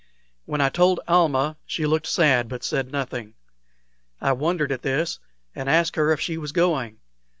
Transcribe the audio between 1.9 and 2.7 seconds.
sad, but